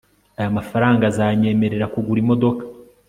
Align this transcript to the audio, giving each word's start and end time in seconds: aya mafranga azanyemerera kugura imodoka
aya 0.37 0.55
mafranga 0.57 1.03
azanyemerera 1.07 1.91
kugura 1.93 2.19
imodoka 2.23 2.63